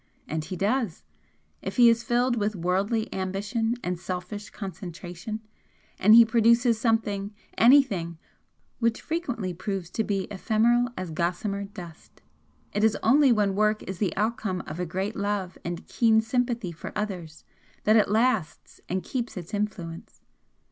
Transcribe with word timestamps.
And 0.27 0.43
he 0.43 0.55
does, 0.55 1.03
if 1.61 1.75
he 1.77 1.87
is 1.87 2.01
filled 2.01 2.35
with 2.35 2.55
worldly 2.55 3.07
ambition 3.13 3.75
and 3.83 3.99
selfish 3.99 4.49
concentration; 4.49 5.41
and 5.99 6.15
he 6.15 6.25
produces 6.25 6.79
something 6.79 7.35
anything 7.55 8.17
which 8.79 8.99
frequently 8.99 9.53
proves 9.53 9.91
to 9.91 10.03
be 10.03 10.23
ephemeral 10.31 10.89
as 10.97 11.11
gossamer 11.11 11.65
dust. 11.65 12.23
It 12.73 12.83
is 12.83 12.97
only 13.03 13.31
when 13.31 13.53
work 13.53 13.83
is 13.83 13.99
the 13.99 14.17
outcome 14.17 14.61
of 14.65 14.79
a 14.79 14.87
great 14.87 15.15
love 15.15 15.55
and 15.63 15.85
keen 15.85 16.19
sympathy 16.19 16.71
for 16.71 16.91
others 16.95 17.43
that 17.83 17.95
it 17.95 18.09
lasts 18.09 18.81
and 18.89 19.03
keeps 19.03 19.37
its 19.37 19.53
influence. 19.53 20.23